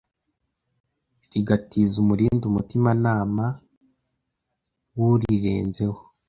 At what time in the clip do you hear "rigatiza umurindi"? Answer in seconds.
1.31-2.43